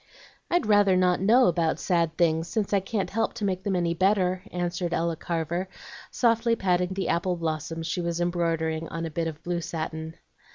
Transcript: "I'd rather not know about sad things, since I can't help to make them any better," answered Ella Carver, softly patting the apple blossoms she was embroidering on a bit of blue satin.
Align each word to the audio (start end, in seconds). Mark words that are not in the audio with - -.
"I'd 0.49 0.65
rather 0.65 0.97
not 0.97 1.21
know 1.21 1.45
about 1.45 1.77
sad 1.77 2.17
things, 2.17 2.47
since 2.47 2.73
I 2.73 2.79
can't 2.79 3.11
help 3.11 3.35
to 3.35 3.45
make 3.45 3.61
them 3.61 3.75
any 3.75 3.93
better," 3.93 4.41
answered 4.51 4.95
Ella 4.95 5.15
Carver, 5.15 5.69
softly 6.09 6.55
patting 6.55 6.93
the 6.95 7.07
apple 7.07 7.35
blossoms 7.35 7.85
she 7.85 8.01
was 8.01 8.19
embroidering 8.19 8.87
on 8.89 9.05
a 9.05 9.11
bit 9.11 9.27
of 9.27 9.43
blue 9.43 9.61
satin. 9.61 10.15